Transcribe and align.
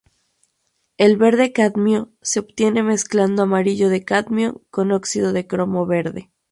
El 0.97 1.15
verde 1.17 1.53
cadmio 1.53 2.09
se 2.23 2.39
obtiene 2.39 2.81
mezclando 2.81 3.43
amarillo 3.43 3.87
de 3.89 4.03
cadmio 4.03 4.63
con 4.71 4.91
óxido 4.91 5.31
de 5.31 5.45
cromo 5.45 5.85
verde. 5.85 6.31